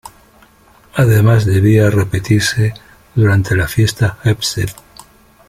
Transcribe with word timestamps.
Además, 0.95 1.45
debía 1.45 1.91
repetirse 1.91 2.73
durante 3.13 3.55
la 3.55 3.67
fiesta 3.67 4.17
Heb 4.23 4.41
Sed. 4.41 4.69